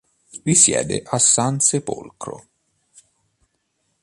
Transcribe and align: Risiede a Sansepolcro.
Risiede 0.47 1.03
a 1.05 1.19
Sansepolcro. 1.19 2.37